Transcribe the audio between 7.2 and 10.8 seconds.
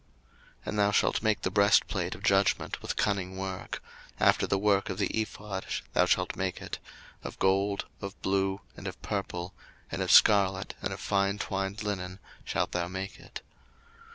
of gold, of blue, and of purple, and of scarlet,